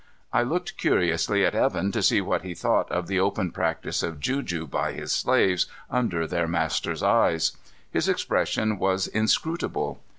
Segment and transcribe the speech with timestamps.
[0.33, 4.19] I looked curiously at Evan to see what he thought of the open practice of
[4.19, 7.51] juju by his slaves under their master's eyes.
[7.91, 10.01] His expression was inscrutable.